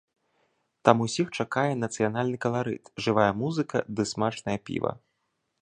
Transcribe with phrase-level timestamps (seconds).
[0.87, 4.91] Там усіх чакае нацыянальны каларыт, жывая музыка ды смачнае піва.